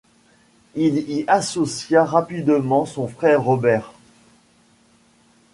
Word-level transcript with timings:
Il 0.73 0.97
y 1.11 1.25
associa 1.27 2.03
rapidement 2.05 2.87
son 2.87 3.07
frère 3.07 3.43
Robert. 3.43 3.93